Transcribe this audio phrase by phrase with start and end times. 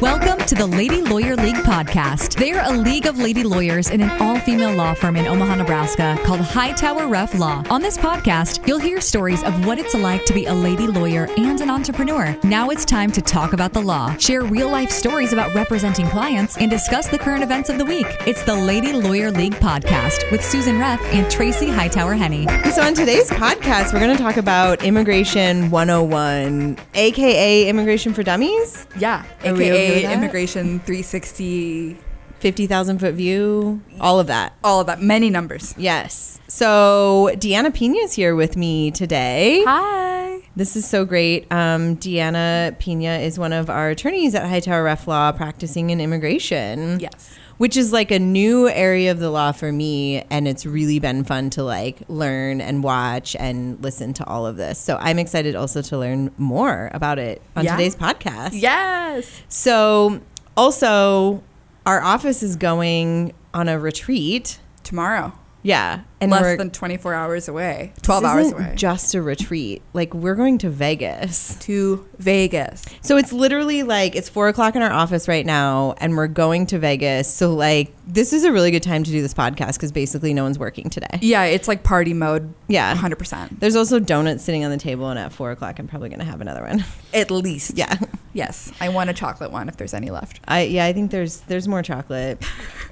[0.00, 2.36] Welcome to the Lady Lawyer League podcast.
[2.36, 6.18] They're a league of lady lawyers in an all female law firm in Omaha, Nebraska
[6.24, 7.64] called Hightower Reff Law.
[7.70, 11.28] On this podcast, you'll hear stories of what it's like to be a lady lawyer
[11.36, 12.36] and an entrepreneur.
[12.44, 16.56] Now it's time to talk about the law, share real life stories about representing clients,
[16.58, 18.06] and discuss the current events of the week.
[18.26, 22.46] It's the Lady Lawyer League podcast with Susan Reff and Tracy Hightower Henne.
[22.72, 28.86] So, on today's podcast, we're going to talk about Immigration 101, aka Immigration for Dummies,
[28.98, 30.12] Yeah, Are okay with aka that?
[30.44, 31.96] Immigration 360,
[32.40, 34.52] 50,000 foot view, all of that.
[34.62, 35.74] all of that, many numbers.
[35.78, 36.38] Yes.
[36.48, 39.62] So, Deanna Pina is here with me today.
[39.66, 40.42] Hi.
[40.54, 41.50] This is so great.
[41.50, 47.00] Um, Deanna Pina is one of our attorneys at Hightower Reff Law practicing in immigration.
[47.00, 47.38] Yes.
[47.56, 50.24] Which is like a new area of the law for me.
[50.28, 54.56] And it's really been fun to like learn and watch and listen to all of
[54.56, 54.76] this.
[54.78, 57.76] So I'm excited also to learn more about it on Yeah.
[57.76, 58.50] today's podcast.
[58.54, 59.42] Yes.
[59.48, 60.20] So
[60.56, 61.42] also,
[61.86, 64.58] our office is going on a retreat.
[64.82, 65.32] Tomorrow.
[65.62, 66.02] Yeah.
[66.24, 67.92] And Less than 24 hours away.
[67.94, 68.72] this 12 hours away.
[68.76, 69.82] just a retreat.
[69.92, 71.56] Like we're going to Vegas.
[71.60, 72.84] to Vegas.
[73.02, 76.66] So it's literally like it's four o'clock in our office right now, and we're going
[76.66, 77.32] to Vegas.
[77.32, 80.42] So like this is a really good time to do this podcast because basically no
[80.42, 81.18] one's working today.
[81.22, 82.52] Yeah, it's like party mode.
[82.68, 82.94] Yeah.
[82.96, 83.60] 100%.
[83.60, 86.40] There's also donuts sitting on the table, and at four o'clock I'm probably gonna have
[86.40, 86.84] another one.
[87.14, 87.76] At least.
[87.78, 87.94] yeah,
[88.32, 88.72] Yes.
[88.80, 90.40] I want a chocolate one if there's any left.
[90.48, 92.42] I yeah I think there's there's more chocolate.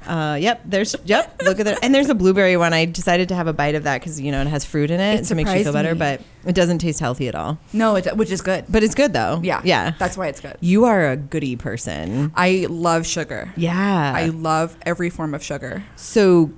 [0.06, 1.40] Uh, yep, there's yep.
[1.44, 2.72] Look at that, and there's a blueberry one.
[2.72, 5.00] I decided to have a bite of that because you know it has fruit in
[5.00, 5.94] it, It so it makes you feel better.
[5.94, 5.98] me.
[5.98, 7.58] But it doesn't taste healthy at all.
[7.72, 8.64] No, it, which is good.
[8.68, 9.40] But it's good though.
[9.42, 9.60] Yeah.
[9.64, 9.92] yeah.
[9.98, 10.56] That's why it's good.
[10.60, 12.32] You are a goody person.
[12.34, 13.52] I love sugar.
[13.56, 14.12] Yeah.
[14.14, 15.84] I love every form of sugar.
[15.96, 16.50] So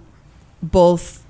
[0.62, 1.25] both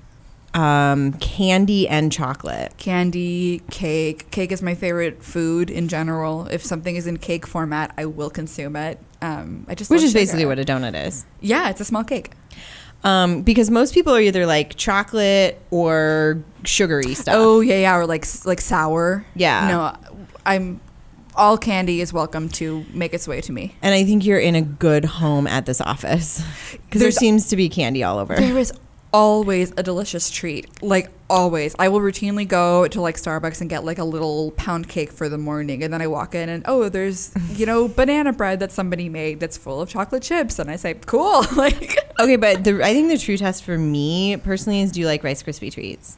[0.53, 2.77] um, candy and chocolate.
[2.77, 4.31] Candy, cake.
[4.31, 6.47] Cake is my favorite food in general.
[6.47, 8.99] If something is in cake format, I will consume it.
[9.21, 11.25] Um, I just Which is basically what a donut is.
[11.41, 12.31] Yeah, it's a small cake.
[13.05, 17.35] Um, because most people are either like chocolate or sugary stuff.
[17.37, 19.25] Oh yeah, yeah, or like like sour.
[19.35, 19.67] Yeah.
[19.69, 20.15] No,
[20.45, 20.81] I'm.
[21.37, 23.75] All candy is welcome to make its way to me.
[23.81, 26.41] And I think you're in a good home at this office
[26.71, 28.37] because there seems to be candy all over.
[28.37, 28.71] There is
[29.13, 30.81] always a delicious treat.
[30.83, 34.89] Like always, I will routinely go to like Starbucks and get like a little pound
[34.89, 38.33] cake for the morning, and then I walk in and oh, there's you know banana
[38.33, 41.43] bread that somebody made that's full of chocolate chips, and I say cool.
[41.55, 45.05] like Okay, but the, I think the true test for me personally is do you
[45.05, 46.17] like Rice Krispie treats?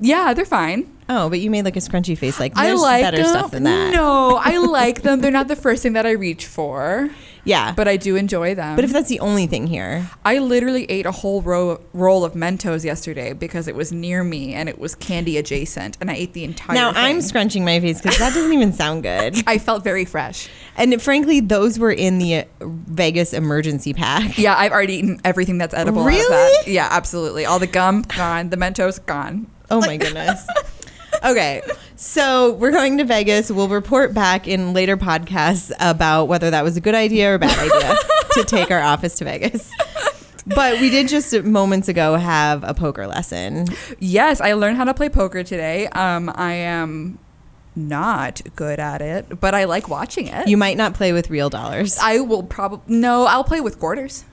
[0.00, 0.90] yeah, they're fine.
[1.08, 2.40] Oh, but you made like a scrunchy face.
[2.40, 3.26] Like I like better them.
[3.26, 3.92] stuff than that.
[3.94, 5.20] No, I like them.
[5.22, 7.10] They're not the first thing that I reach for,
[7.44, 8.74] Yeah, but I do enjoy them.
[8.76, 12.32] but if that's the only thing here, I literally ate a whole row, roll of
[12.32, 16.32] Mentos yesterday because it was near me and it was candy adjacent, and I ate
[16.32, 16.74] the entire.
[16.74, 19.42] now I'm scrunching my face because that doesn't even sound good.
[19.46, 20.48] I felt very fresh.
[20.76, 24.38] And frankly, those were in the Vegas emergency pack.
[24.38, 26.00] Yeah, I've already eaten everything that's edible.
[26.00, 26.28] out of Really?
[26.30, 26.62] that.
[26.66, 27.44] Yeah, absolutely.
[27.44, 29.46] All the gum gone, the Mentos gone.
[29.70, 30.46] Oh my goodness.
[31.22, 31.62] Okay,
[31.96, 33.50] so we're going to Vegas.
[33.50, 37.38] We'll report back in later podcasts about whether that was a good idea or a
[37.38, 37.96] bad idea
[38.32, 39.70] to take our office to Vegas.
[40.46, 43.66] But we did just moments ago have a poker lesson.
[43.98, 45.86] Yes, I learned how to play poker today.
[45.88, 47.18] Um, I am
[47.76, 50.46] not good at it, but I like watching it.
[50.46, 51.98] You might not play with real dollars.
[52.00, 53.24] I will probably no.
[53.24, 54.24] I'll play with quarters.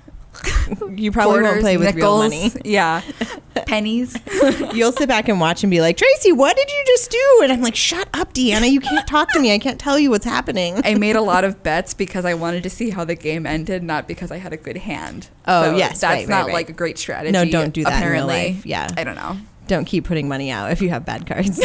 [0.90, 2.52] You probably won't play with real money.
[2.64, 3.02] Yeah,
[3.68, 4.18] pennies.
[4.74, 7.40] You'll sit back and watch and be like, Tracy, what did you just do?
[7.44, 8.70] And I'm like, shut up, Deanna.
[8.70, 9.54] You can't talk to me.
[9.54, 10.82] I can't tell you what's happening.
[10.86, 13.84] I made a lot of bets because I wanted to see how the game ended,
[13.84, 15.30] not because I had a good hand.
[15.48, 16.54] Oh, yes, that's right, right, not right.
[16.54, 17.32] like a great strategy.
[17.32, 18.66] No, don't do that Apparently, life.
[18.66, 18.88] Yeah.
[18.96, 19.38] I don't know.
[19.68, 21.62] Don't keep putting money out if you have bad cards.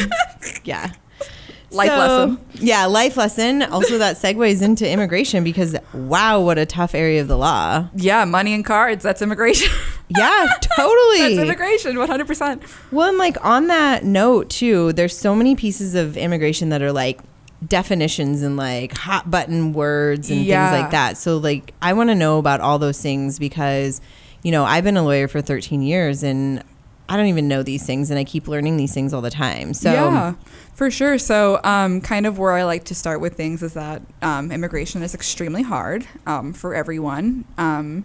[0.65, 0.93] yeah.
[1.73, 2.39] Life So, lesson.
[2.55, 3.63] Yeah, life lesson.
[3.63, 7.89] Also, that segues into immigration because wow, what a tough area of the law.
[7.97, 9.03] Yeah, money and cards.
[9.03, 9.71] That's immigration.
[10.09, 10.47] Yeah,
[10.77, 11.19] totally.
[11.35, 11.99] that's immigration.
[11.99, 12.63] One hundred percent.
[12.93, 16.93] Well, and like on that note too, there's so many pieces of immigration that are
[16.93, 17.19] like
[17.67, 20.71] definitions and like hot button words and Yeah.
[20.71, 21.17] things like that.
[21.17, 24.01] So like I want to know about all those things because
[24.45, 26.63] you know, I've been a lawyer for 13 years and
[27.09, 29.75] I don't even know these things and I keep learning these things all the time.
[29.75, 30.35] So yeah,
[30.75, 31.19] for sure.
[31.19, 35.03] So, um, kind of where I like to start with things is that um, immigration
[35.03, 37.45] is extremely hard um, for everyone.
[37.59, 38.05] Um,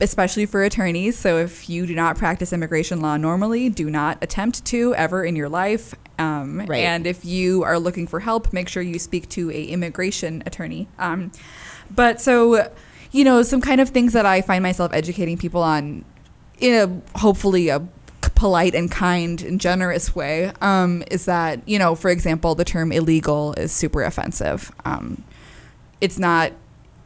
[0.00, 1.18] especially for attorneys.
[1.18, 5.34] So if you do not practice immigration law normally, do not attempt to ever in
[5.34, 5.94] your life.
[6.18, 6.84] Um, Right.
[6.84, 10.88] And if you are looking for help, make sure you speak to a immigration attorney.
[10.98, 11.32] Um,
[11.90, 12.70] but so,
[13.10, 16.04] you know, some kind of things that I find myself educating people on
[16.60, 17.80] in a hopefully a
[18.34, 22.92] polite and kind and generous way um, is that you know for example the term
[22.92, 25.22] illegal is super offensive um,
[26.00, 26.52] it's not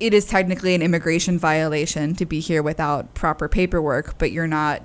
[0.03, 4.83] it is technically an immigration violation to be here without proper paperwork, but you're not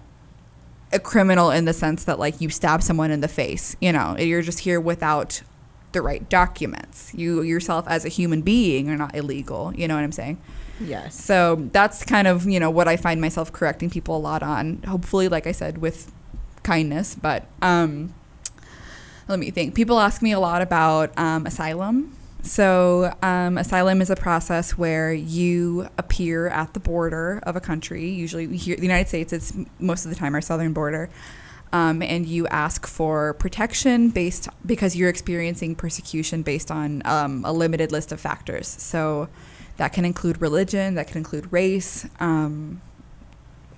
[0.93, 3.75] a criminal in the sense that like you stab someone in the face.
[3.81, 5.41] You know, you're just here without
[5.91, 7.15] the right documents.
[7.15, 9.73] You yourself as a human being are not illegal.
[9.75, 10.39] You know what I'm saying?
[10.79, 11.19] Yes.
[11.19, 14.83] So that's kind of you know what I find myself correcting people a lot on.
[14.83, 16.11] Hopefully, like I said, with
[16.67, 17.15] kindness.
[17.15, 18.13] But um,
[19.27, 19.73] let me think.
[19.73, 22.15] People ask me a lot about um, asylum.
[22.43, 28.09] So um, asylum is a process where you appear at the border of a country.
[28.09, 29.33] Usually, here the United States.
[29.33, 31.09] It's most of the time our southern border.
[31.73, 37.51] Um, and you ask for protection based because you're experiencing persecution based on um, a
[37.51, 38.67] limited list of factors.
[38.67, 39.27] So
[39.75, 42.81] that can include religion, that can include race, um,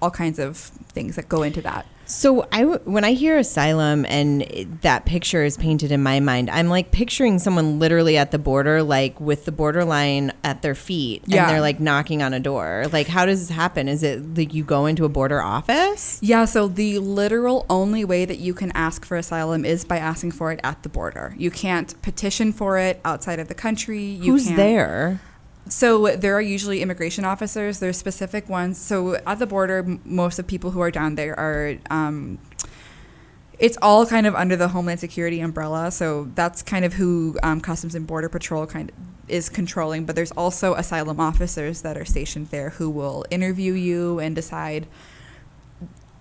[0.02, 0.58] all kinds of
[0.96, 1.88] things that go into that.
[2.10, 6.20] So I, w- when I hear asylum and it- that picture is painted in my
[6.20, 10.74] mind, I'm like picturing someone literally at the border, like with the borderline at their
[10.74, 11.44] feet, Yeah.
[11.44, 12.86] and they're like knocking on a door.
[12.92, 13.88] Like, how does this happen?
[13.88, 16.18] Is it like you go into a border office?
[16.22, 20.32] Yeah, so the literal only way that you can ask for asylum is by asking
[20.32, 21.36] for it at the border.
[21.38, 24.04] You can't petition for it outside of the country.
[24.04, 25.22] You Who's there?
[25.70, 27.80] So there are usually immigration officers.
[27.80, 28.80] There's specific ones.
[28.80, 31.78] So at the border, most of people who are down there are.
[31.90, 32.40] Um,
[33.60, 35.92] it's all kind of under the Homeland Security umbrella.
[35.92, 38.96] So that's kind of who um, Customs and Border Patrol kind of
[39.28, 40.06] is controlling.
[40.06, 44.88] But there's also asylum officers that are stationed there who will interview you and decide.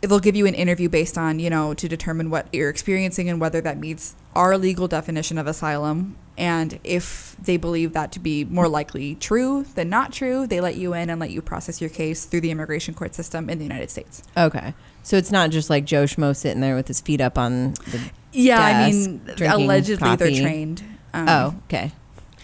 [0.00, 3.40] They'll give you an interview based on, you know, to determine what you're experiencing and
[3.40, 6.16] whether that meets our legal definition of asylum.
[6.38, 10.76] And if they believe that to be more likely true than not true, they let
[10.76, 13.64] you in and let you process your case through the immigration court system in the
[13.64, 14.22] United States.
[14.36, 17.72] Okay, so it's not just like Joe Schmo sitting there with his feet up on
[17.90, 18.10] the.
[18.32, 20.84] Yeah, I mean, allegedly they're trained.
[21.12, 21.92] Um, oh, okay.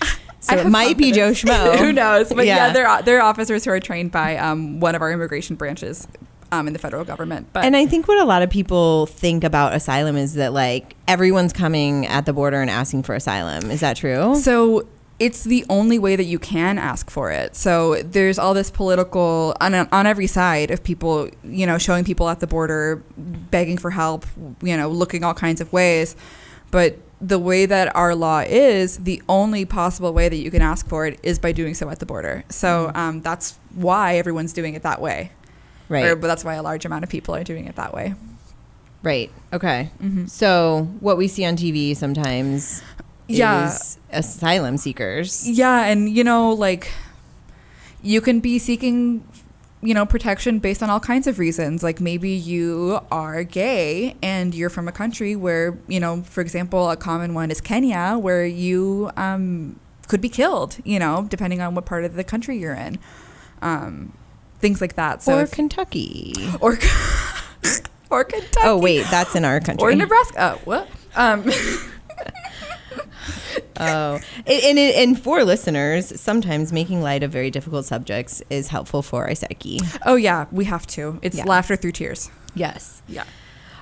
[0.41, 1.31] So it might be Joe.
[1.33, 1.79] Schmo.
[1.79, 2.31] Who knows?
[2.31, 2.73] But yeah, Yeah.
[2.75, 6.07] they're they're officers who are trained by um, one of our immigration branches
[6.53, 7.49] um, in the federal government.
[7.53, 10.97] But And I think what a lot of people think about asylum is that like
[11.09, 13.71] everyone's coming at the border and asking for asylum.
[13.71, 14.37] Is that true?
[14.37, 14.87] So
[15.19, 17.55] it's the only way that you can ask for it.
[17.55, 22.29] So there's all this political on on every side of people, you know, showing people
[22.29, 24.27] at the border, begging for help,
[24.63, 26.17] you know, looking all kinds of ways.
[26.71, 30.87] But the way that our law is, the only possible way that you can ask
[30.89, 32.45] for it is by doing so at the border.
[32.49, 35.31] So um, that's why everyone's doing it that way.
[35.89, 36.05] Right.
[36.07, 38.15] Or, but that's why a large amount of people are doing it that way.
[39.03, 39.31] right.
[39.53, 39.91] Okay.
[40.03, 40.29] Mhm.
[40.31, 42.83] So what we see on TV sometimes
[43.29, 43.67] Yeah.
[43.69, 45.47] is asylum seekers.
[45.49, 46.91] Yeah, and you know, like
[48.03, 49.25] you can be seeking
[49.83, 54.55] you know protection based on all kinds of reasons like maybe you are gay and
[54.55, 58.47] you're from a country where you know for example a common one is kenya where
[58.47, 59.79] you um,
[60.09, 62.99] could be killed you know depending on what part of the country you're in
[63.61, 64.11] um,
[64.65, 66.33] things like that so or if- Kentucky.
[66.61, 66.79] or
[68.11, 69.85] or kentucky Oh wait, that's in our country.
[69.93, 71.45] or nebraska oh, what um,
[73.77, 79.03] Oh, and, and, and for listeners, sometimes making light of very difficult subjects is helpful
[79.03, 79.81] for our psyche.
[80.07, 81.45] oh yeah we have to it's Yeah.
[81.45, 83.03] laughter through tears Yes.
[83.09, 83.25] yeah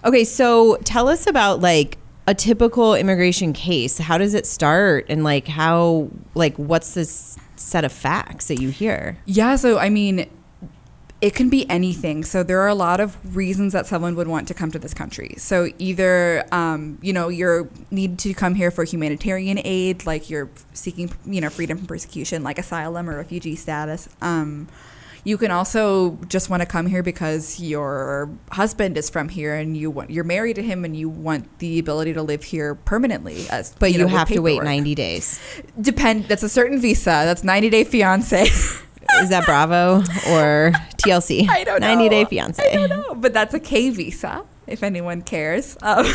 [0.04, 3.98] Okay, so tell us about like a typical immigration case.
[3.98, 8.70] How does it start, and like how, like, what's this set of facts that you
[8.70, 9.16] hear?
[9.26, 10.28] Yeah, so I mean,
[11.22, 12.24] it can be anything.
[12.24, 14.92] So there are a lot of reasons that someone would want to come to this
[14.92, 15.34] country.
[15.38, 20.50] So either, um, you know, you're need to come here for humanitarian aid, like you're
[20.74, 24.08] seeking, you know, freedom from persecution, like asylum or refugee status.
[24.20, 24.66] Um,
[25.22, 29.76] you can also just want to come here because your husband is from here and
[29.76, 33.46] you want you're married to him and you want the ability to live here permanently.
[33.48, 35.38] As But you, know, with have to wait ninety days.
[35.80, 36.24] Depend.
[36.24, 37.04] That's a certain visa.
[37.04, 38.48] That's ninety day fiance.
[39.22, 39.98] Is that Bravo
[40.30, 41.48] or TLC?
[41.50, 41.86] I don't know.
[41.88, 42.62] Ninety Day Fiance.
[42.62, 44.44] I don't know, but that's a K visa.
[44.66, 46.06] If anyone cares, um,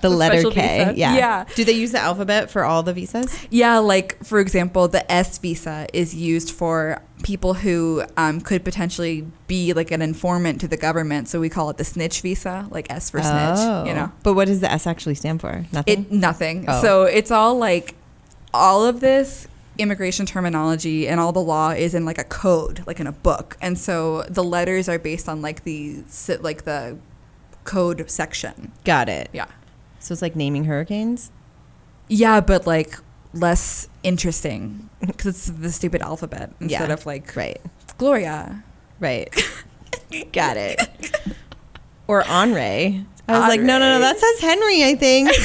[0.00, 0.78] The letter K.
[0.86, 0.94] visa.
[0.98, 1.14] Yeah.
[1.16, 3.46] yeah, Do they use the alphabet for all the visas?
[3.50, 3.76] yeah.
[3.78, 9.74] Like for example, the S visa is used for people who um, could potentially be
[9.74, 11.28] like an informant to the government.
[11.28, 13.58] So we call it the snitch visa, like S for snitch.
[13.86, 15.66] You know, But what does the S actually stand for?
[15.70, 16.04] Nothing.
[16.06, 16.64] it nothing.
[16.68, 16.80] Oh.
[16.80, 17.94] So it's all like
[18.54, 19.46] all of this
[19.80, 23.56] immigration terminology and all the law is in like a code, like in a book.
[23.60, 26.02] And so the letters are based on like the
[26.40, 26.98] like the
[27.64, 28.72] code section.
[28.84, 29.28] Got it.
[29.32, 29.46] Yeah.
[29.98, 31.30] So it's like naming hurricanes.
[32.08, 32.98] Yeah, but like
[33.32, 36.94] less interesting because it's the stupid alphabet instead Yeah.
[36.94, 37.60] of like Right.
[37.98, 38.64] Gloria.
[38.98, 39.28] Right.
[40.32, 40.80] Got it.
[42.08, 43.04] Or Henri.
[43.28, 45.30] I was like, no, no, no, that says Henry, I think.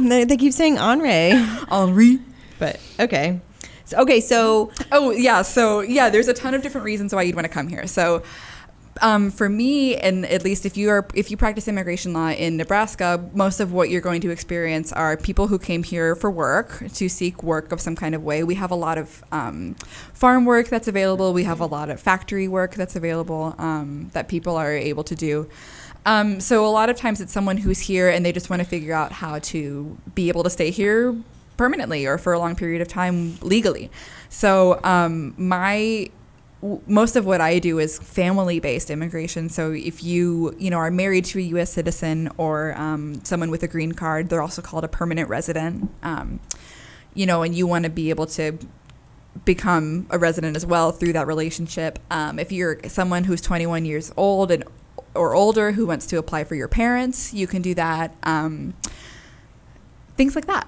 [0.00, 1.32] They, they keep saying Henri.
[1.70, 2.18] Henri.
[2.62, 3.40] But okay.
[3.84, 7.34] So, Okay, so Oh yeah, so yeah, there's a ton of different reasons why you'd
[7.34, 7.88] want to come here.
[7.88, 8.22] So
[9.00, 12.56] um, for me, and at least if you are if you practice immigration law in
[12.56, 16.84] Nebraska, most of what you're going to experience are people who came here for work
[16.94, 18.44] to seek work of some kind of way.
[18.44, 19.74] We have a lot of um,
[20.12, 21.32] farm work that's available.
[21.32, 25.16] We have a lot of factory work that's available um, that people are able to
[25.16, 25.48] do.
[26.06, 28.68] Um, so a lot of times it's someone who's here and they just want to
[28.68, 31.16] figure out how to be able to stay here
[31.62, 33.88] permanently or for a long period of time legally.
[34.28, 36.10] So um, my
[36.88, 39.48] most of what I do is family-based immigration.
[39.48, 41.72] So if you you know are married to a U.S.
[41.72, 45.88] citizen or um, someone with a green card, they're also called a permanent resident.
[46.02, 46.40] Um,
[47.14, 48.58] you know, and you want to be able to
[49.44, 52.00] become a resident as well through that relationship.
[52.10, 54.64] Um, if you're someone who's 21 years old and
[55.14, 58.16] or older who wants to apply for your parents, you can do that.
[58.24, 58.74] Um,
[60.16, 60.66] things like that.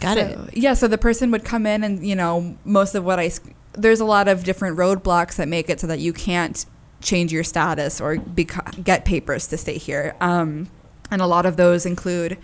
[0.00, 0.56] Got So- it.
[0.56, 3.30] Yeah, so the person would come in, and you know, most of what I
[3.72, 6.64] there's a lot of different roadblocks that make it so that you can't
[7.02, 10.14] change your status or get papers to stay here.
[10.20, 10.68] Um,
[11.10, 12.38] and a lot of those include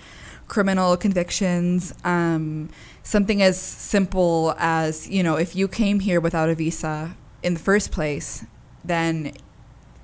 [0.47, 1.95] criminal convictions.
[2.05, 2.69] Um,
[3.03, 7.61] something as simple as you know, if you came here without a visa in the
[7.61, 8.45] first place,
[8.85, 9.33] then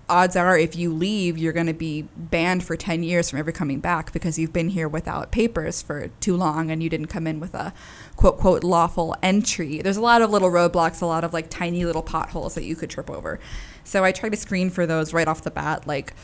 [0.08, 3.52] odds are if you leave you're going to be banned for 10 years from ever
[3.52, 7.26] coming back because you've been here without papers for too long and you didn't come
[7.26, 7.72] in with a
[8.16, 9.80] quote quote lawful entry.
[9.82, 12.76] There's a lot of little roadblocks a lot of like tiny little potholes that you
[12.76, 13.38] could trip over.
[13.84, 16.14] So i try to screen for those right off the bat like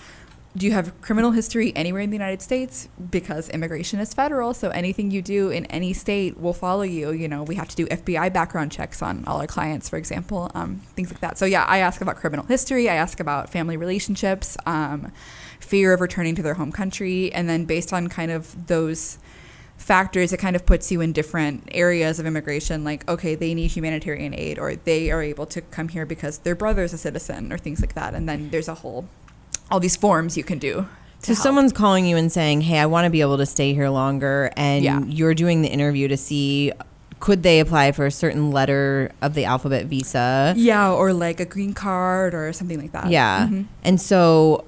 [0.57, 2.89] do you have criminal history anywhere in the United States?
[3.11, 7.11] Because immigration is federal, so anything you do in any state will follow you.
[7.11, 10.53] You know, we have to do FBI background checks on all our clients, for example,
[10.55, 11.39] um, things like that.
[11.39, 12.89] So yeah, I ask about criminal history.
[12.89, 15.11] I ask about family relationships, um,
[15.59, 19.19] fear of returning to their home country, and then based on kind of those
[19.77, 22.85] factors, it kind of puts you in different areas of immigration.
[22.85, 26.55] Like, okay, they need humanitarian aid, or they are able to come here because their
[26.55, 28.15] brother's a citizen, or things like that.
[28.15, 29.09] And then there's a whole
[29.71, 30.87] all these forms you can do.
[31.21, 31.43] So help.
[31.43, 34.51] someone's calling you and saying, "Hey, I want to be able to stay here longer,"
[34.57, 35.01] and Yeah.
[35.07, 36.73] you're doing the interview to see
[37.21, 40.53] could they apply for a certain letter of the alphabet visa.
[40.59, 43.09] yeah, or like a green card or something like that.
[43.09, 43.47] Yeah.
[43.51, 43.65] Mhm.
[43.83, 44.65] And so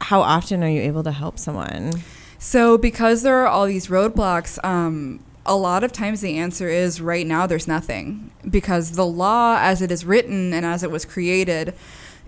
[0.00, 2.02] how often are you able to help someone?
[2.38, 7.00] So because there are all these roadblocks, um, a lot of times the answer is
[7.00, 11.04] right now there's nothing because the law, as it is written and as it was
[11.04, 11.74] created,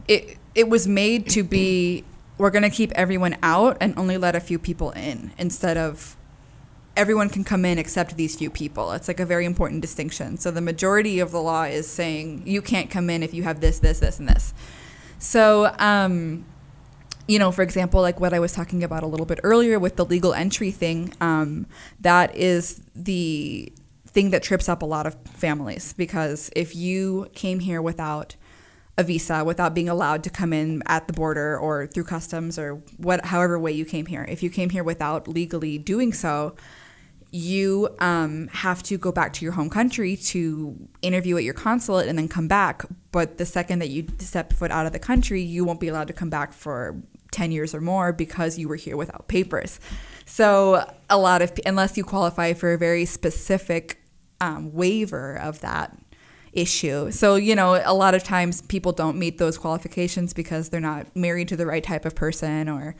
[0.08, 2.04] it it was made to be
[2.38, 6.16] we're going to keep everyone out and only let a few people in instead of
[6.96, 8.92] everyone can come in except these few people.
[8.92, 10.37] It's like a very important distinction.
[10.37, 13.61] So the majority of the law is saying you can't come in if you have
[13.61, 14.54] this, this, this, and this.
[15.18, 16.44] So, um,
[17.26, 19.96] you know, for example, like what I was talking about a little bit earlier with
[19.96, 21.66] the legal entry thing, um,
[22.00, 23.73] that is the
[24.06, 28.37] thing that trips up a lot of families because if you came here without
[28.97, 32.77] a visa, without being allowed to come in at the border or through customs or
[32.97, 36.55] what, however way you came here, if you came here without legally doing so,
[37.33, 42.07] you um, have to go back to your home country to interview at your consulate
[42.07, 42.85] and then come back.
[43.11, 46.07] But the second that you step foot out of the country, you won't be allowed
[46.07, 49.81] to come back for 10 years or more because you were here without papers.
[50.27, 53.99] So, a lot of, unless you qualify for a very specific
[54.41, 55.97] um, waiver of that
[56.54, 57.11] issue.
[57.11, 61.06] So, you know, a lot of times people don't meet those qualifications because they're not
[61.14, 62.94] married to the right type of person or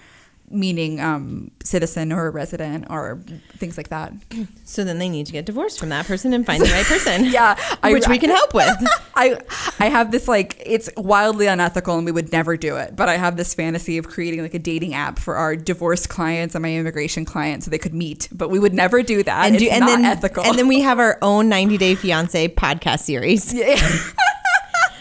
[0.51, 3.21] meaning um, citizen or a resident or
[3.57, 4.13] things like that.
[4.67, 7.25] So then they need to get divorced from that person and find the right person.
[7.35, 8.67] Yeah, which we can help with.
[9.15, 9.37] I
[9.79, 12.97] I have this like it's wildly unethical and we would never do it.
[12.97, 16.55] But I have this fantasy of creating like a dating app for our divorced clients
[16.55, 18.29] and my immigration clients so they could meet.
[18.33, 19.47] But we would never do that.
[19.47, 20.45] And it's do and not then ethical.
[20.45, 23.55] and then we have our own 90 Day Fiance podcast series.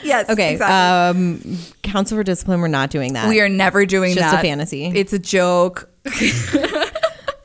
[0.04, 0.30] Yes.
[0.30, 0.54] Okay.
[0.54, 1.22] Exactly.
[1.46, 3.30] Um, Counsel for Discipline, we're not doing that.
[3.30, 4.86] we are never doing It's just a fantasy.
[4.88, 5.90] It's a joke.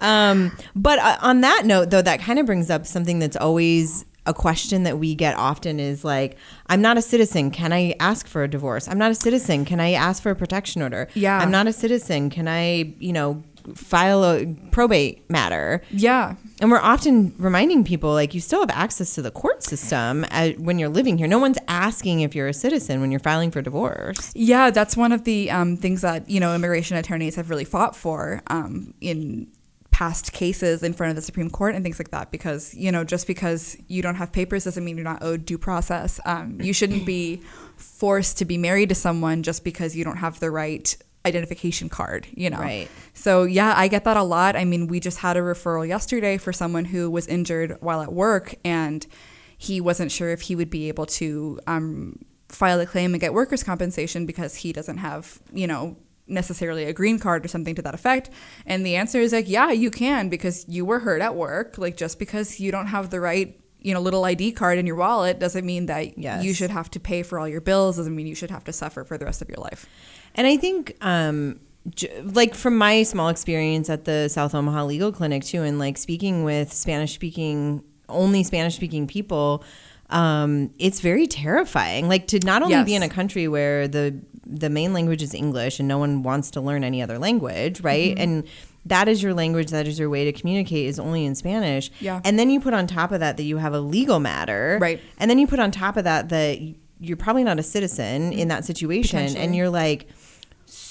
[0.00, 4.04] Um, but uh, on that note, though, that kind of brings up something that's always
[4.26, 6.36] a question that we get often is like,
[6.66, 7.50] I'm not a citizen.
[7.50, 8.86] Can I ask for a divorce?
[8.86, 9.64] I'm not a citizen.
[9.64, 11.08] Can I ask for a protection order?
[11.14, 11.38] Yeah.
[11.38, 12.30] I'm not a citizen.
[12.30, 13.42] Can I, you know,
[13.74, 15.82] file a probate matter?
[15.90, 16.34] Yeah.
[16.60, 20.50] And we're often reminding people like you still have access to the court system uh
[20.58, 21.26] when you're living here.
[21.26, 24.32] No one's asking if you're a citizen when you're filing for divorce.
[24.34, 27.94] Yeah, that's one of the um, things that you know immigration attorneys have really fought
[27.94, 29.48] for um, in
[29.90, 32.30] past cases in front of the Supreme Court and things like that.
[32.30, 35.58] Because you know, just because you don't have papers doesn't mean you're not owed due
[35.58, 36.20] process.
[36.24, 37.42] Um, you shouldn't be
[37.76, 40.96] forced to be married to someone just because you don't have the right
[41.26, 42.26] identification card.
[42.34, 42.88] You know, Right.
[43.12, 44.56] so yeah, I get that a lot.
[44.56, 48.12] I mean, we just had a referral yesterday for someone who was injured while at
[48.12, 49.06] work and
[49.56, 53.34] he wasn't sure if he would be able to um, file a claim and get
[53.34, 55.96] workers' compensation because he doesn't have, you know,
[56.28, 58.30] necessarily a green card or something to that effect.
[58.66, 61.76] And the answer is like, yeah, you can because you were hurt at work.
[61.78, 64.96] Like just because you don't have the right, you know, little ID card in your
[64.96, 66.44] wallet doesn't mean that Yes.
[66.44, 67.96] you should have to pay for all your bills.
[67.96, 69.86] Doesn't mean you should have to suffer for the rest of your life.
[70.38, 71.58] And I think, um,
[72.22, 76.44] like from my small experience at the South Omaha Legal Clinic too, and like speaking
[76.44, 79.64] with Spanish speaking, only Spanish speaking people,
[80.10, 82.08] um, it's very terrifying.
[82.08, 85.78] Like to not only be in a country where the the main language is English
[85.78, 88.12] and no one wants to learn any other language, right?
[88.14, 88.22] Mm-hmm.
[88.22, 88.48] And
[88.86, 89.70] that is your language.
[89.70, 90.86] That is your way to communicate.
[90.86, 91.90] Is only in Spanish.
[92.00, 92.20] Yeah.
[92.24, 95.00] And then you put on top of that that you have a legal matter, Right.
[95.18, 96.60] And then you put on top of that that
[97.00, 100.08] you're probably not a citizen in that situation, and you're like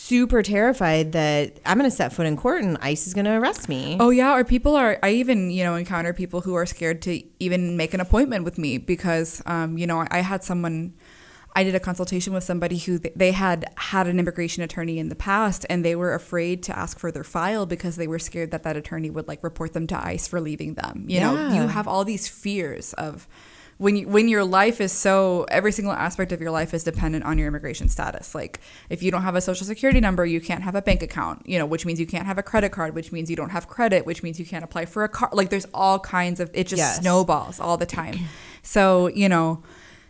[0.08, 3.34] super terrified that I'm going to set foot in court and ICE is going to
[3.34, 3.98] arrest me.
[4.00, 4.98] Oh yeah, or people are.
[5.04, 8.58] I even you know encounter people who are scared to even make an appointment with
[8.58, 10.94] me because um, you know I had someone.
[11.56, 15.10] I did a consultation with somebody who th- they had had an immigration attorney in
[15.10, 18.52] the past, and they were afraid to ask for their file because they were scared
[18.52, 21.06] that that attorney would like report them to ICE for leaving them.
[21.08, 23.28] You know, you have all these fears of
[23.78, 27.24] when you, when your life is so every single aspect of your life is dependent
[27.26, 28.34] on your immigration status.
[28.34, 31.44] Like if you don't have a social security number, you can't have a bank account.
[31.48, 33.68] You know, which means you can't have a credit card, which means you don't have
[33.68, 35.30] credit, which means you can't apply for a car.
[35.32, 37.00] Like there's all kinds of it just Yes.
[37.02, 38.18] snowballs all the time.
[38.64, 39.62] So you know,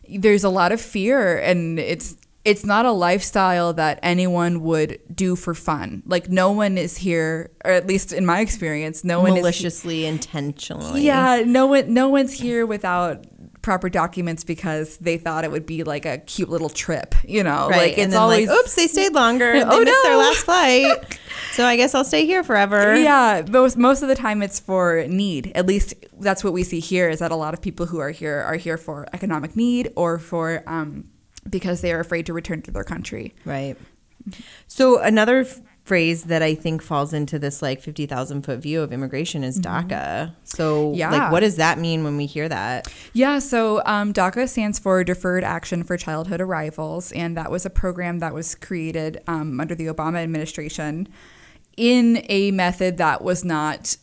[0.10, 5.36] there's a lot of fear, and it's it's not a lifestyle that anyone would do
[5.36, 6.02] for fun.
[6.06, 10.06] Like no one is here, or at least in my experience, no one is maliciously,
[10.06, 11.02] intentionally.
[11.02, 13.26] yeah, no one, no one's here without
[13.68, 17.14] proper documents because they thought it would be like a cute little trip.
[17.26, 17.78] You know, Right.
[17.78, 19.52] like and it's then always like, oops, they stayed longer.
[19.58, 21.20] They Oh, missed their last flight.
[21.52, 22.96] so I guess I'll stay here forever.
[22.98, 25.52] Yeah, most most of the time it's for need.
[25.54, 27.10] At least that's what we see here.
[27.10, 30.18] Is that a lot of people who are here are here for economic need or
[30.18, 31.10] for um,
[31.50, 33.36] because they are afraid to return to their country.
[33.44, 33.76] Right.
[34.68, 35.46] So another
[35.88, 40.34] phrase that I think falls into this like 50,000 foot view of immigration is DACA.
[40.44, 41.12] So Yeah.
[41.12, 42.94] like what does that mean when we hear that?
[43.14, 47.70] Yeah, so um, DACA stands for Deferred Action for Childhood Arrivals, and that was a
[47.70, 51.08] program that was created um, under the Obama administration
[51.78, 53.96] in a method that was not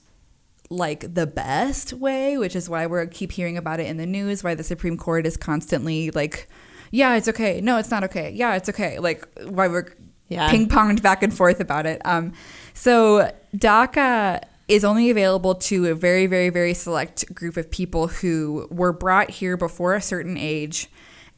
[0.71, 4.43] like the best way, which is why we keep hearing about it in the news,
[4.43, 6.49] why the Supreme Court is constantly like,
[6.91, 7.61] yeah, it's okay.
[7.61, 8.31] No, it's not okay.
[8.31, 8.99] Yeah, it's okay.
[8.99, 9.89] Like why we're
[10.29, 10.51] Yeah.
[10.51, 12.01] ping ponged back and forth about it.
[12.05, 12.33] Um,
[12.73, 18.67] so DACA is only available to a very, very, very select group of people who
[18.71, 20.89] were brought here before a certain age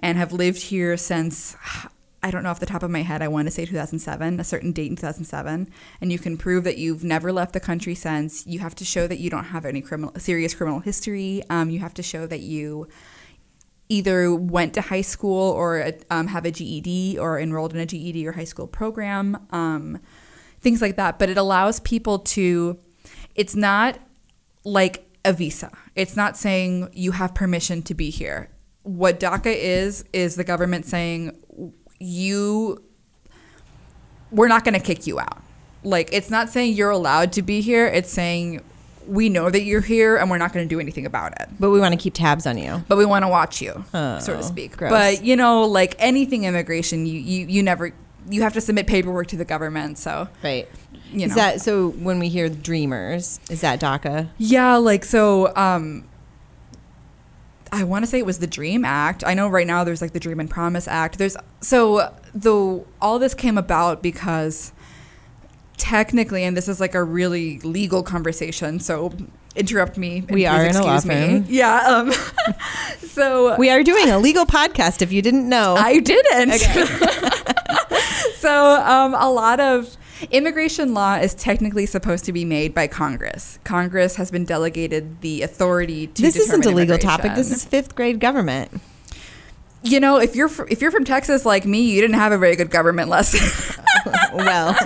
[0.00, 1.56] and have lived here since.
[2.22, 3.22] I don't know off the top of my head.
[3.22, 5.68] I want to say 2007, a certain date in 2007,
[6.00, 8.44] and you can prove that you've never left the country since.
[8.46, 11.42] You have to show that you don't have any criminal, serious criminal history.
[11.50, 12.88] Um, you have to show that you
[13.88, 18.26] either went to high school or um, have a GED or enrolled in a GED
[18.26, 20.00] or high school program, um,
[20.60, 21.18] things like that.
[21.18, 22.78] But it allows people to,
[23.34, 23.98] it's not
[24.64, 25.70] like a visa.
[25.94, 28.50] It's not saying you have permission to be here.
[28.82, 31.36] What DACA is, is the government saying
[31.98, 32.82] you,
[34.30, 35.42] we're not going to kick you out.
[35.82, 37.86] Like, it's not saying you're allowed to be here.
[37.86, 38.62] It's saying
[39.06, 41.70] we know that you're here and we're not going to do anything about it But
[41.70, 42.84] we want to keep tabs on you.
[42.88, 44.76] but we want to watch you, Oh, so to speak.
[44.76, 44.90] gross.
[44.90, 47.92] But you know, like anything immigration, you, you you never
[48.28, 49.98] you have to submit paperwork to the government.
[49.98, 50.68] So Right.
[51.12, 54.28] you is know, that so when we hear dreamers, is that DACA?
[54.38, 55.54] yeah, like so.
[55.56, 56.04] Um,
[57.72, 59.24] I want to say it was the Dream Act.
[59.26, 61.18] I know right now there's like the Dream and Promise Act.
[61.18, 64.72] There's so though all this came about because
[65.76, 68.80] technically, and this is like a really legal conversation.
[68.80, 69.12] So
[69.54, 70.18] interrupt me.
[70.18, 71.26] and We are in a law excuse me.
[71.40, 71.44] firm.
[71.48, 71.78] Yeah.
[71.78, 72.12] Um,
[72.98, 75.74] so We are doing a legal podcast if you didn't know.
[75.76, 76.52] I didn't.
[78.36, 79.96] so um, a lot of
[80.30, 83.58] immigration law is technically supposed to be made by Congress.
[83.64, 86.22] Congress has been delegated the authority to.
[86.22, 87.34] this isn't a legal topic.
[87.34, 88.80] This is fifth grade government.
[89.82, 92.56] you know, if you're if you're from Texas like me, you didn't have a very
[92.56, 93.40] good government lesson.
[94.34, 94.76] well,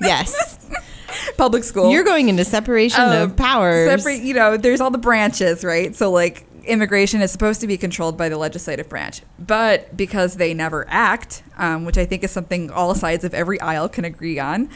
[0.00, 0.58] yes.
[1.36, 1.90] Public school.
[1.90, 3.88] You're going into separation of powers.
[3.88, 5.94] Separate, you know, there's all the branches, right?
[5.94, 10.52] So like immigration is supposed to be controlled by the legislative branch, but because they
[10.54, 14.38] never act, um, which I think is something all sides of every aisle can agree
[14.38, 14.68] on.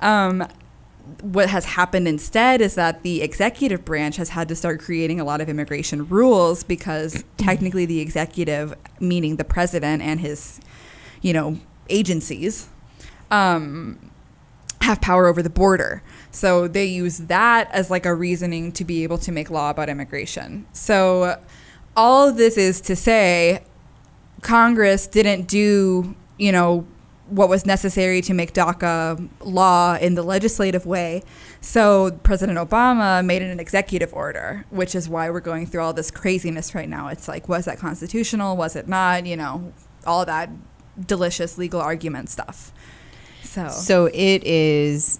[0.00, 0.46] Um,
[1.22, 5.24] what has happened instead is that the executive branch has had to start creating a
[5.24, 10.60] lot of immigration rules because technically the executive, meaning the president and his,
[11.20, 12.68] you know, agencies,
[13.30, 14.09] um,
[14.82, 16.02] have power over the border.
[16.30, 19.88] So they use that as like a reasoning to be able to make law about
[19.88, 20.66] immigration.
[20.72, 21.40] So
[21.96, 23.62] all of this is to say
[24.42, 26.86] Congress didn't do, you know,
[27.28, 31.22] what was necessary to make DACA law in the legislative way.
[31.60, 35.92] So President Obama made it an executive order, which is why we're going through all
[35.92, 37.06] this craziness right now.
[37.08, 38.56] It's like, was that constitutional?
[38.56, 39.26] Was it not?
[39.26, 39.72] You know,
[40.04, 40.50] all that
[41.06, 42.72] delicious legal argument stuff.
[43.42, 45.18] So, So it is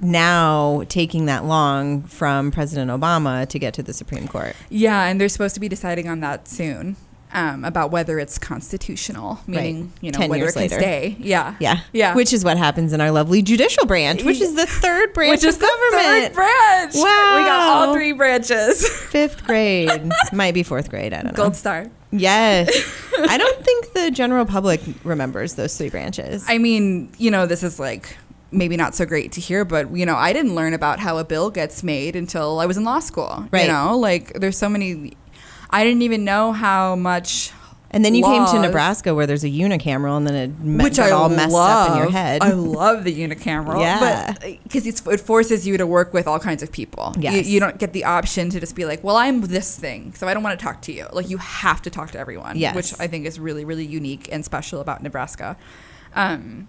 [0.00, 4.56] now taking that long from President Obama to get to the Supreme Court.
[4.70, 6.96] yeah, and they're supposed to be deciding on that soon.
[7.32, 9.90] Um, about whether it's constitutional, meaning Right.
[10.00, 10.78] you know 10 whether it can later.
[10.78, 11.16] stay.
[11.20, 11.80] Yeah, Yeah.
[11.92, 12.14] Yeah.
[12.14, 15.44] Which is what happens in our lovely judicial branch, which is the third branch which
[15.44, 16.32] is government.
[16.32, 16.94] third branch.
[16.94, 18.88] we got all three branches.
[19.10, 20.10] Fifth grade.
[20.32, 21.12] Might be fourth grade.
[21.12, 21.42] I don't know.
[21.44, 21.86] Gold star.
[22.10, 22.68] Yes.
[23.18, 26.44] I don't think the general public remembers those three branches.
[26.48, 28.16] I mean, you know, this is like
[28.52, 31.24] maybe not so great to hear, but you know, I didn't learn about how a
[31.24, 33.46] bill gets made until I was in law school.
[33.52, 33.62] Right.
[33.66, 35.12] You know, like there's so many.
[35.70, 37.52] I didn't even know how much.
[37.92, 40.98] and then you came to Nebraska where there's a unicameral and then it me- Which
[40.98, 41.88] I all messed love.
[41.88, 42.42] up in your head.
[42.42, 43.80] I love the unicameral.
[43.80, 44.34] Yeah.
[44.62, 47.14] Because it forces you to work with all kinds of people.
[47.18, 50.28] You- You, don't get the option to just be like, well, I'm this thing, so
[50.28, 51.06] I don't want to talk to you.
[51.12, 52.56] Like, you have to talk to everyone.
[52.56, 52.74] Yes.
[52.76, 55.56] Which I think is really, really unique and special about Nebraska.
[56.14, 56.68] Um,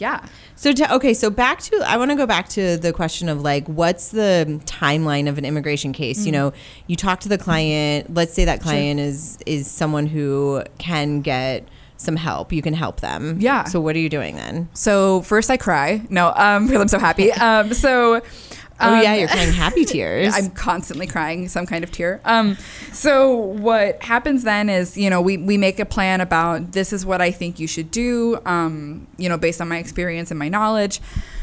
[0.00, 0.24] yeah.
[0.56, 3.42] So to, okay, so back to I want to go back to the question of
[3.42, 6.22] like what's the timeline of an immigration case?
[6.22, 6.26] Mm.
[6.26, 6.52] You know,
[6.86, 8.12] you talk to the client.
[8.12, 12.52] Let's say that client is is someone who can get some help.
[12.52, 13.38] You can help them.
[13.40, 13.64] Yeah.
[13.64, 14.68] So what are you doing then?
[14.72, 16.02] So first I cry.
[16.08, 17.30] No, um, because I'm so happy.
[17.40, 18.22] Um, so.
[18.80, 20.34] Oh um, yeah, you're crying happy tears.
[20.34, 22.20] I'm constantly crying some kind of tear.
[22.24, 22.56] Um,
[22.92, 27.04] so what happens then is, you know, we, we make a plan about this is
[27.04, 30.48] what I think you should do, um, you know, based on my experience and my
[30.48, 31.00] knowledge.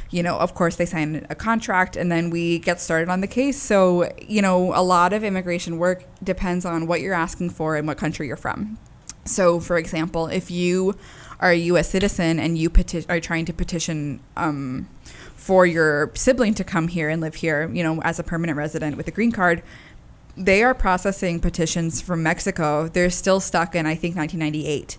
[0.09, 3.27] You know, of course, they sign a contract and then we get started on the
[3.27, 3.61] case.
[3.61, 7.85] So, you know, a lot of immigration work depends on what you're asking for and
[7.87, 8.77] what country you're from.
[9.25, 10.95] So, for example, if you
[11.39, 11.89] are a U.S.
[11.89, 14.87] citizen and you peti- are trying to petition um,
[15.47, 18.97] for your sibling to come here and live here, you know, as a permanent resident
[18.97, 19.63] with a green card,
[20.35, 22.89] they are processing petitions from Mexico.
[22.89, 24.97] They're still stuck in, I think, 1998.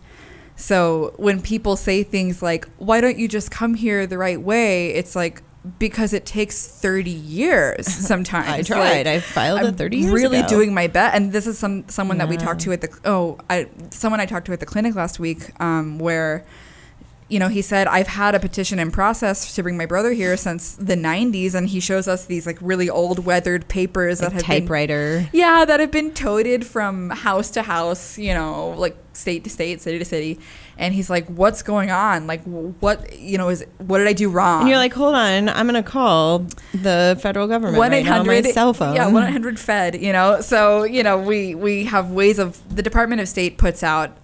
[0.57, 4.89] So when people say things like, why don't you just come here the right way?
[4.95, 5.43] It's like,
[5.79, 8.49] because it takes 30 years sometimes.
[8.49, 9.05] I tried.
[9.05, 10.49] Like, I filed it I'm 30 years really ago.
[10.49, 11.15] doing my best.
[11.15, 14.25] And this is some someone that we talked to at the oh, I someone I
[14.25, 16.47] talked to at the clinic last week, um, where
[17.29, 20.37] you know he said I've had a petition in process to bring my brother here
[20.37, 24.35] since the 90s, and he shows us these like really old weathered papers like that
[24.35, 25.29] have been typewriter.
[25.33, 29.81] yeah, that have been toted from house to house, you know, like state to state,
[29.81, 30.39] city to city.
[30.79, 32.29] And he's like, "What's going on?
[32.29, 35.49] Like, what, you know, is what did I do wrong?" And you're like, hold on,
[35.49, 38.95] I'm gonna call the federal government one right now on my cell phone.
[38.95, 40.01] Yeah, one eight hundred Fed.
[40.01, 43.83] You know, so you know, we we have ways of the Department of State puts
[43.83, 44.17] out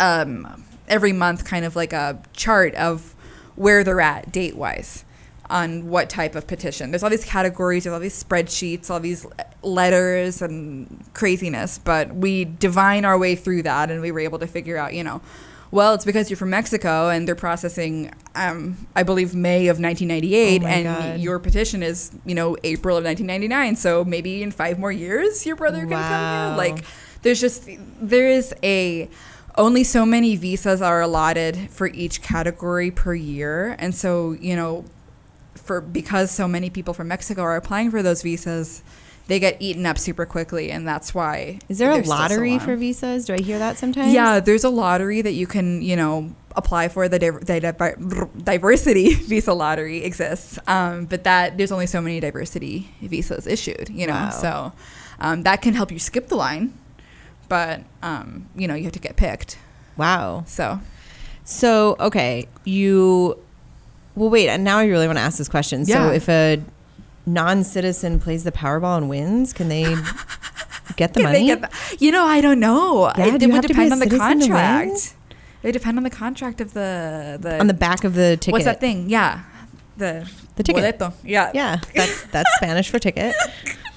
[0.00, 3.14] um, every month kind of like a chart of
[3.56, 5.04] where they're at date wise
[5.50, 6.90] on what type of petition.
[6.90, 9.26] There's all these categories, there's all these spreadsheets, all these
[9.62, 14.46] letters and craziness, but we divine our way through that and we were able to
[14.46, 15.22] figure out, you know,
[15.70, 20.62] well, it's because you're from Mexico and they're processing, um, I believe, May of 1998,
[20.62, 21.20] Oh and God.
[21.20, 23.76] your petition is, you know, April of 1999.
[23.76, 26.56] So maybe in five more years, your brother can come here.
[26.56, 26.84] Like,
[27.22, 27.68] there's just
[28.00, 29.10] there is a
[29.56, 34.84] only so many visas are allotted for each category per year, and so you know,
[35.54, 38.82] for because so many people from Mexico are applying for those visas,
[39.26, 41.58] they get eaten up super quickly, and that's why.
[41.68, 43.24] Is there a so lottery for visas?
[43.26, 44.12] Do I hear that sometimes?
[44.12, 47.08] Yeah, there's a lottery that you can, you know, apply for.
[47.08, 53.46] The, the diversity visa lottery exists, um, but that there's only so many diversity visas
[53.46, 53.88] issued.
[53.90, 54.30] You know, Wow.
[54.30, 54.72] so
[55.20, 56.72] um, that can help you skip the line,
[57.48, 59.58] but um, you know, you have to get picked.
[59.96, 60.44] Wow.
[60.46, 60.80] So
[61.44, 63.38] So okay, you.
[64.14, 64.48] Well, wait.
[64.48, 65.84] and Now I really want to ask this question.
[65.86, 66.60] So if a
[67.26, 69.82] non-citizen plays the Powerball and wins, can they
[70.96, 71.46] get the Can they money?
[71.46, 73.12] get the- you know, I don't know.
[73.16, 74.48] Yeah, it do you would have to be depend on the citizen to win?
[74.48, 75.14] contract.
[75.62, 78.52] It depend on the contract of the the on the back of the ticket.
[78.52, 79.08] what's that thing?
[79.10, 79.42] Yeah,
[79.96, 80.98] the The ticket.
[80.98, 81.12] boleto.
[81.24, 83.34] Yeah, Yeah, that's that's Spanish for ticket.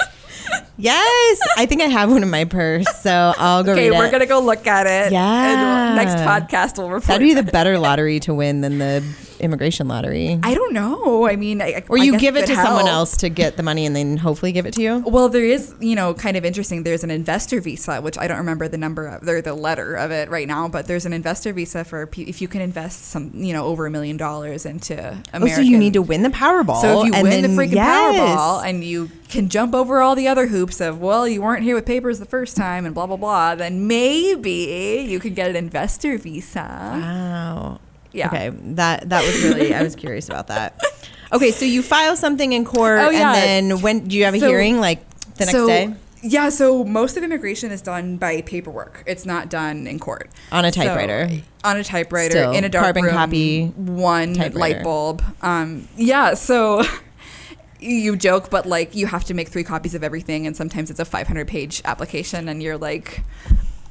[0.77, 4.07] Yes, I think I have one in my purse, so I'll go Okay, read we're
[4.07, 4.11] it.
[4.11, 5.11] gonna go look at it.
[5.13, 5.87] Yeah.
[5.89, 7.05] And next podcast we'll report.
[7.05, 9.03] That'd be the better lottery to win than the
[9.41, 10.39] immigration lottery?
[10.43, 11.27] I don't know.
[11.27, 13.63] I mean, I, or I you give it could to someone else to get the
[13.63, 15.03] money and then hopefully give it to you?
[15.05, 16.83] Well, there is, you know, kind of interesting.
[16.83, 20.11] There's an investor visa, which I don't remember the number of, or the letter of
[20.11, 23.53] it right now, but there's an investor visa for if you can invest some, you
[23.53, 25.43] know, over a million dollars into American.
[25.43, 26.81] Oh, so you need to win the Powerball.
[26.81, 28.15] So if you win the freaking yes.
[28.15, 31.75] Powerball and you can jump over all the other hoops of, well, you weren't here
[31.75, 35.55] with papers the first time and blah blah blah, then maybe you could get an
[35.55, 36.59] investor visa.
[36.59, 37.79] Wow.
[38.11, 38.27] Yeah.
[38.27, 38.49] Okay.
[38.75, 40.79] That that was really I was curious about that.
[41.33, 43.33] Okay, so you file something in court Oh, yeah.
[43.33, 44.99] and then when do you have a So- hearing like
[45.35, 49.01] the next so, day Yeah, so most of immigration is done by paperwork.
[49.07, 50.29] It's not done in court.
[50.51, 51.29] on a So, typewriter?
[51.63, 54.59] on a typewriter Still, in a dark carbon room, copy one typewriter.
[54.59, 55.23] light bulb.
[55.41, 56.83] Um, yeah, so
[57.79, 60.99] you joke, but like you have to make three copies of everything, and sometimes it's
[60.99, 63.23] a 500 page application, and you're like,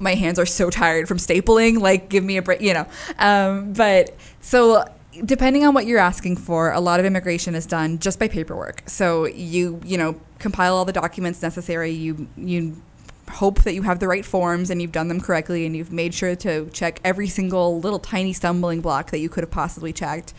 [0.01, 1.81] my hands are so tired from stapling.
[1.81, 2.87] Like, give me a break, you know.
[3.19, 4.85] Um, but so
[5.25, 8.83] depending on what you're asking for, a lot of immigration is done just by paperwork.
[8.87, 11.91] So you you know compile all the documents necessary.
[11.91, 12.83] You you
[13.31, 16.13] hope that you have the right forms and you've done them correctly and you've made
[16.13, 20.35] sure to check every single little tiny stumbling block that you could have possibly checked.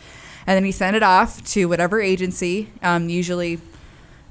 [0.46, 3.60] And then you send it off to whatever agency, um, usually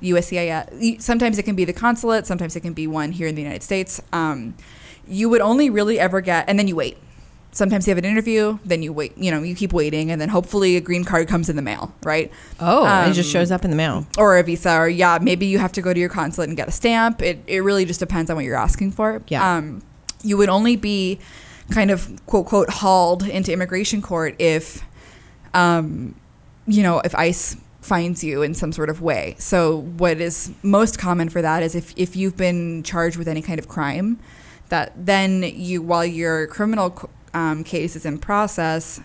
[0.04, 1.02] USCIS.
[1.02, 3.64] Sometimes it can be the consulate, sometimes it can be one here in the United
[3.64, 4.02] States.
[4.14, 4.54] Um,
[5.08, 6.98] you would only really ever get, and then you wait.
[7.54, 10.30] Sometimes you have an interview, then you wait, you know, you keep waiting, and then
[10.30, 12.32] hopefully a green card comes in the mail, right?
[12.62, 14.08] Oh, Um, it just shows up in the mail.
[14.18, 16.70] or a visa, or yeah, maybe you have to go to your consulate and get
[16.70, 17.22] a stamp.
[17.22, 19.22] It, it really just depends on what you're asking for.
[19.28, 19.58] Yeah.
[19.58, 19.82] Um,
[20.24, 21.20] you would only be
[21.72, 24.84] kind of quote quote hauled into immigration court if,
[25.54, 26.16] um,
[26.68, 29.36] you know, if ICE finds you in some sort of way.
[29.40, 33.42] So what is most common for that is if if you've been charged with any
[33.42, 34.20] kind of crime,
[34.72, 39.00] that then you while your criminal um, case is in process,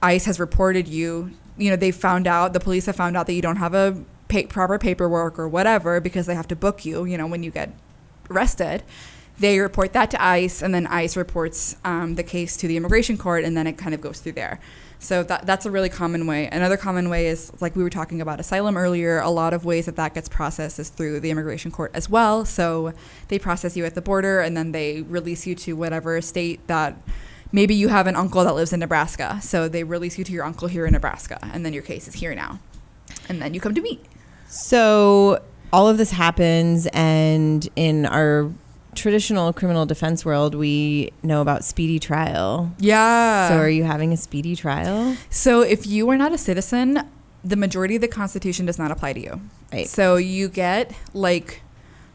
[0.00, 1.32] ICE has reported you.
[1.58, 4.04] You know, they found out the police have found out that you don't have a
[4.28, 7.04] pa- proper paperwork or whatever because they have to book you.
[7.04, 7.72] You know, when you get
[8.30, 8.82] arrested,
[9.38, 13.18] they report that to ICE, and then ICE reports um, the case to the immigration
[13.18, 14.60] court, and then it kind of goes through there.
[14.98, 16.48] So that, that's a really common way.
[16.48, 19.18] Another common way is like we were talking about asylum earlier.
[19.18, 22.46] A lot of ways that that gets processed is through the immigration court as well.
[22.46, 22.94] So
[23.28, 26.96] they process you at the border, and then they release you to whatever state that
[27.52, 29.38] maybe you have an uncle that lives in Nebraska.
[29.42, 32.14] So they release you to your uncle here in Nebraska, and then your case is
[32.14, 32.58] here now,
[33.28, 34.00] and then you come to me.
[34.48, 38.50] So all of this happens, and in our
[38.96, 42.72] traditional criminal defense world, we know about speedy trial.
[42.78, 43.48] Yeah.
[43.48, 45.16] So are you having a speedy trial?
[45.30, 47.02] So if you are not a citizen,
[47.44, 49.40] the majority of the Constitution does not apply to you.
[49.72, 49.86] Right.
[49.86, 51.62] So you get like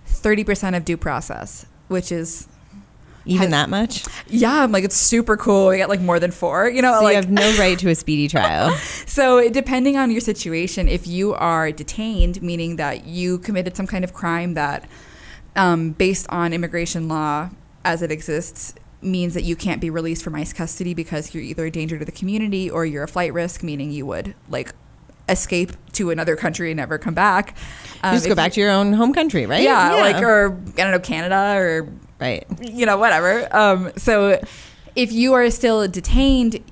[0.08, 2.48] 30% of due process, which is,
[3.26, 4.04] Even that much?
[4.28, 5.72] yeah, I'm like, it's super cool.
[5.72, 7.90] You get like more than four, you know, So like, you have no right to
[7.90, 8.76] a speedy trial.
[9.06, 14.04] so depending on your situation, if you are detained, meaning that you committed some kind
[14.04, 14.90] of crime that,
[15.56, 17.50] um, based on immigration law
[17.84, 21.66] as it exists, means that you can't be released from ICE custody because you're either
[21.66, 24.74] a danger to the community or you're a flight risk, meaning you would like
[25.30, 27.56] escape to another country and never come back.
[28.04, 29.64] Um, You just go if back to your own home country, right?
[29.64, 31.88] yeah, like or I don't know Canada or
[32.20, 32.46] right.
[32.62, 33.54] you know whatever.
[33.56, 34.40] Um, so
[34.96, 36.64] if you are still detained,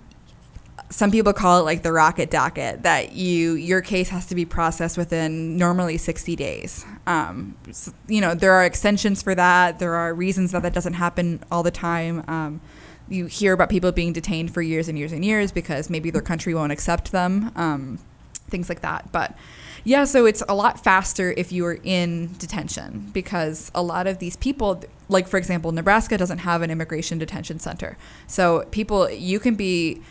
[0.92, 4.44] some people call it like the rocket docket that you your case has to be
[4.46, 6.86] processed within normally 60 days.
[7.06, 9.80] Um, s- you know there are extensions for that.
[9.80, 12.24] There are reasons that that doesn't happen all the time.
[12.28, 12.62] Um,
[13.08, 16.22] you hear about people being detained for years and years and years because maybe their
[16.22, 17.52] country won't accept them.
[17.56, 18.00] Um,
[18.50, 19.36] things like that, but.
[19.86, 24.20] Yeah, so it's a lot faster if you are in detention because a lot of
[24.20, 27.98] these people, like for example, Nebraska doesn't have an immigration detention center.
[28.28, 30.02] So people, you can be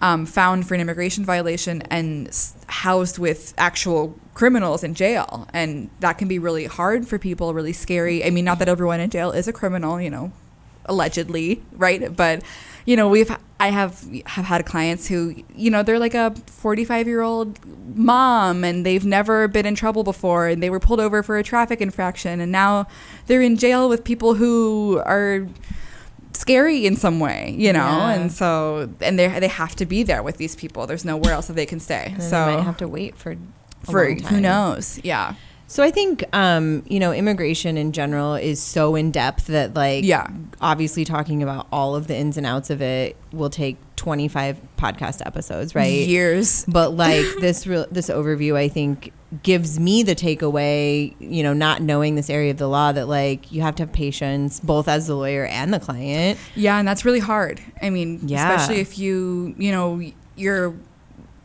[0.00, 2.30] um, found for an immigration violation and
[2.68, 7.72] housed with actual criminals in jail, and that can be really hard for people, really
[7.72, 8.24] scary.
[8.24, 10.32] I mean, not that everyone in jail is a criminal, you know,
[10.86, 12.14] allegedly, right?
[12.14, 12.42] But
[12.86, 17.06] you know, we've I have have had clients who, you know, they're like a 45
[17.06, 17.58] year old
[17.94, 21.42] mom and they've never been in trouble before and they were pulled over for a
[21.42, 22.86] traffic infraction and now
[23.26, 25.46] they're in jail with people who are
[26.50, 28.10] scary in some way, you know, Yeah.
[28.14, 30.86] and so and they they have to be there with these people.
[30.86, 32.10] There's nowhere else that they can stay.
[32.14, 33.36] And so they might have to wait for a
[33.84, 35.00] for who knows?
[35.04, 35.34] Yeah.
[35.66, 40.04] So I think um, you know immigration in general is so in depth that like
[40.04, 40.26] Yeah.
[40.60, 45.24] obviously talking about all of the ins and outs of it will take 25 podcast
[45.24, 45.86] episodes, right?
[46.08, 46.64] Years.
[46.66, 49.12] But like this real this overview I think
[49.42, 53.52] gives me the takeaway, you know, not knowing this area of the law that like
[53.52, 56.38] you have to have patience both as the lawyer and the client.
[56.56, 57.60] Yeah, and that's really hard.
[57.80, 58.50] I mean, Yeah.
[58.54, 60.00] especially if you, you know,
[60.36, 60.74] you're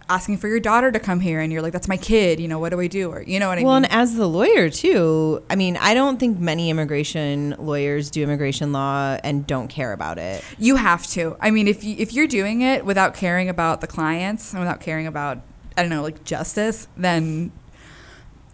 [0.08, 2.60] asking for your daughter to come here and you're like that's my kid you know
[2.60, 4.28] what do i do or you know what i Well, mean Well, and as the
[4.30, 9.68] lawyer too, I mean, I don't think many immigration lawyers do immigration law and don't
[9.68, 10.44] care about it.
[10.60, 13.88] you have to i mean if you if you're doing it without caring about the
[13.88, 15.40] clients and without caring about
[15.76, 17.52] i don't know like justice then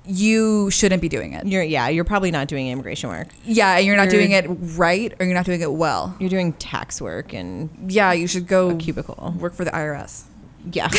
[0.05, 3.27] you shouldn't be doing it You're yeah, you're probably not doing immigration work.
[3.45, 4.45] yeah and you're not You're- doing it
[4.77, 8.47] right or you're not doing it well You're doing tax work and yeah you should
[8.47, 9.35] go cubicle.
[9.39, 10.23] work for the irs
[10.71, 10.89] Yeah.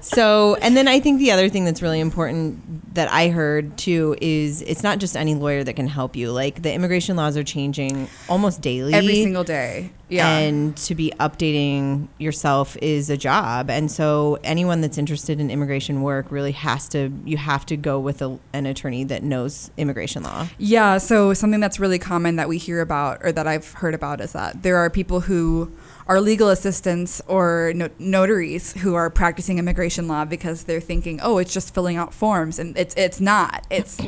[0.00, 4.16] so, and then I think the other thing that's really important that I heard too
[4.20, 6.30] is it's not just any lawyer that can help you.
[6.30, 8.94] Like the immigration laws are changing almost daily.
[8.94, 13.70] every single day yeah And to be updating yourself is a job.
[13.70, 17.98] And so anyone that's interested in immigration work really has to, you have to go
[17.98, 20.48] with a, an attorney that knows immigration law.
[20.58, 24.20] Yeah, so something that's really common that we hear about or that I've heard about
[24.20, 25.72] is that there are people who
[26.06, 31.38] are legal assistants or no- notaries who are practicing immigration law because they're thinking, "Oh,
[31.38, 33.66] it's just filling out forms." And it's it's not.
[33.70, 33.98] It's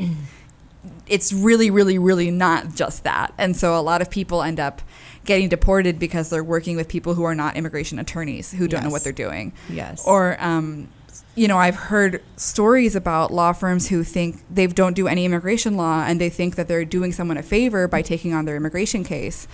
[1.06, 3.32] it's really really really not just that.
[3.38, 4.82] And so a lot of people end up
[5.24, 8.90] getting deported because they're working with people who are not immigration attorneys who don't know
[8.90, 9.52] what they're doing.
[9.70, 10.06] Yes.
[10.06, 10.88] Or, um,
[11.34, 15.76] you know, I've heard stories about law firms who think they don't do any immigration
[15.76, 19.02] law and they think that they're doing someone a favor by taking on their immigration
[19.02, 19.48] case.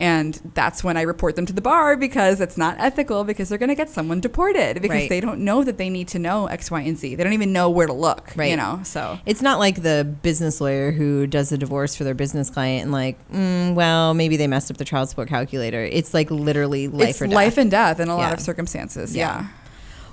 [0.00, 3.58] And that's when I report them to the bar because it's not ethical because they're
[3.58, 5.08] going to get someone deported because Right.
[5.10, 7.14] they don't know that they need to know X, Y, and Z.
[7.16, 8.50] They don't even know where to look, Right.
[8.50, 8.80] you know?
[8.82, 12.84] So, It's not like the business lawyer who does a divorce for their business client
[12.84, 15.84] and like, mm, well, maybe they messed up the child support calculator.
[15.84, 17.34] It's like literally life it's or death.
[17.34, 19.14] life and death in a lot of circumstances.
[19.14, 19.40] Yeah.
[19.42, 19.46] Yeah.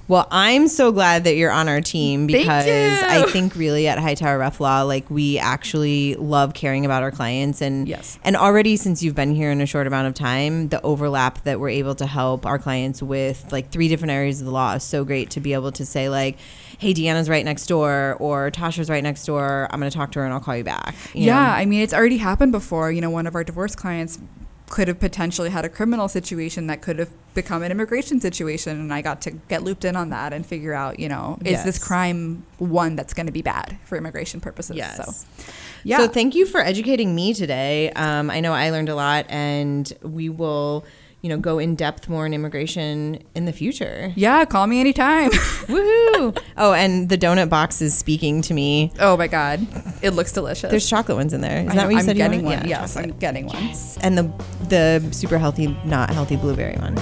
[0.08, 2.66] Well, I'm so glad that you're on our team because.
[2.68, 7.62] I think really at Hightower Reff Law, like we actually love caring about our clients
[7.62, 8.18] and Yes.
[8.24, 11.60] and already since you've been here in a short amount of time, the overlap that
[11.60, 14.84] we're able to help our clients with like three different areas of the law is
[14.84, 16.38] so great to be able to say like,
[16.78, 19.68] hey, Deanna's right next door or Tasha's right next door.
[19.72, 20.96] I'm going to talk to her and I'll call you back.
[21.14, 21.52] you yeah, know?
[21.54, 22.92] I mean, it's already happened before.
[22.92, 24.20] You know, one of our divorce clients
[24.70, 28.94] could have potentially had a criminal situation that could have become an immigration situation, and
[28.94, 31.78] I got to get looped in on that and figure out, you know, is this
[31.80, 34.76] crime one that's going to be bad for immigration purposes?
[34.76, 34.98] Yes.
[34.98, 35.46] So,
[35.84, 36.00] yeah.
[36.00, 37.92] So thank you for educating me today.
[37.92, 40.84] Um, I know I learned a lot, and we will,
[41.28, 44.14] you know, go in depth more in immigration in the future.
[44.16, 45.30] yeah, call me anytime.
[45.68, 46.42] Woohoo!
[46.56, 48.94] Oh, and the donut box is speaking to me.
[49.02, 49.68] oh my God,
[50.02, 50.72] it looks delicious.
[50.72, 51.64] There's chocolate ones in there.
[51.66, 52.18] Is I that what you am said?
[52.18, 52.60] you were getting wanted?
[52.62, 52.70] one.
[52.70, 53.12] Yeah, yes, chocolate.
[53.14, 53.74] I'm getting one.
[54.00, 54.32] And the
[54.70, 56.96] the super healthy, not healthy blueberry one.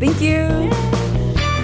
[0.00, 1.05] Thank you.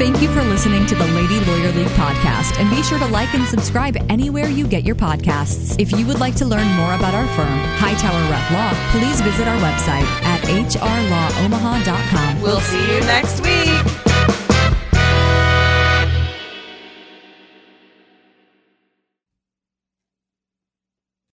[0.03, 3.33] Thank you for listening to the Lady Lawyer League podcast, and be sure to like
[3.35, 5.79] and subscribe anywhere you get your podcasts.
[5.79, 9.47] If you would like to learn more about our firm, Hightower Reff Law, please visit
[9.47, 12.43] our website at hrlawomaha.com.
[12.43, 14.12] We'll see you next week.